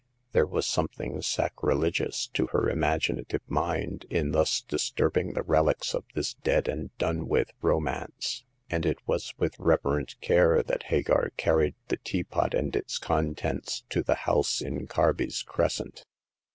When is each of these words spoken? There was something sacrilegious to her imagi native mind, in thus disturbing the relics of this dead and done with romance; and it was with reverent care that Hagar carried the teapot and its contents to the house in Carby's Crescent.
There 0.31 0.47
was 0.47 0.65
something 0.65 1.21
sacrilegious 1.21 2.25
to 2.33 2.47
her 2.47 2.71
imagi 2.73 3.13
native 3.15 3.43
mind, 3.47 4.07
in 4.09 4.31
thus 4.31 4.61
disturbing 4.61 5.33
the 5.33 5.43
relics 5.43 5.93
of 5.93 6.05
this 6.15 6.33
dead 6.33 6.67
and 6.67 6.89
done 6.97 7.27
with 7.27 7.51
romance; 7.61 8.43
and 8.67 8.83
it 8.83 8.97
was 9.07 9.35
with 9.37 9.53
reverent 9.59 10.19
care 10.19 10.63
that 10.63 10.85
Hagar 10.89 11.29
carried 11.37 11.75
the 11.89 11.97
teapot 11.97 12.55
and 12.55 12.75
its 12.75 12.97
contents 12.97 13.83
to 13.91 14.01
the 14.01 14.15
house 14.25 14.59
in 14.59 14.87
Carby's 14.87 15.43
Crescent. 15.43 16.03